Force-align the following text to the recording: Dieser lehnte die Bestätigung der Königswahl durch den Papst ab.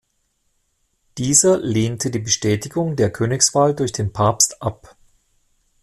Dieser 1.19 1.59
lehnte 1.59 2.09
die 2.09 2.17
Bestätigung 2.17 2.95
der 2.95 3.11
Königswahl 3.13 3.75
durch 3.75 3.91
den 3.91 4.11
Papst 4.11 4.59
ab. 4.59 4.95